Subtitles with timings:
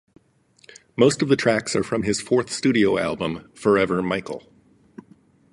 [0.97, 4.51] Most of the tracks are from his fourth studio album, "Forever, Michael".